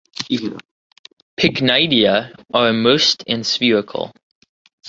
Pycnidia 1.37 2.33
are 2.55 2.69
immersed 2.69 3.23
and 3.27 3.45
spherical. 3.45 4.11